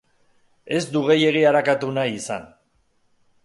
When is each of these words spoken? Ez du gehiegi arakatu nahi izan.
Ez 0.77 0.81
du 0.95 1.03
gehiegi 1.11 1.45
arakatu 1.51 1.93
nahi 1.99 2.17
izan. 2.23 2.51